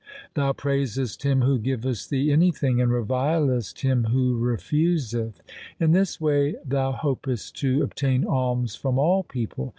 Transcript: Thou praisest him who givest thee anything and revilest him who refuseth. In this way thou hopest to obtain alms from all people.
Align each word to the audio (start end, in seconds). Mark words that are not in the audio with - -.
Thou 0.33 0.51
praisest 0.51 1.21
him 1.21 1.43
who 1.43 1.59
givest 1.59 2.09
thee 2.09 2.31
anything 2.31 2.81
and 2.81 2.91
revilest 2.91 3.81
him 3.81 4.05
who 4.05 4.35
refuseth. 4.35 5.43
In 5.79 5.91
this 5.91 6.19
way 6.19 6.55
thou 6.65 6.91
hopest 6.91 7.53
to 7.57 7.83
obtain 7.83 8.25
alms 8.25 8.75
from 8.75 8.97
all 8.97 9.21
people. 9.21 9.69